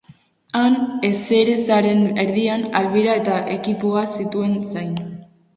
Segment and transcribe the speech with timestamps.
[0.59, 0.77] Han,
[1.09, 4.99] ezerezaren erdian, Alvira eta ekipoa nituen zain.